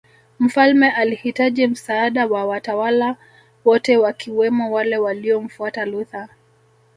[0.39, 3.15] Mfalme alihitaji msaada wa watawala
[3.65, 6.29] wote wakiwemo wale waliomfuata Luther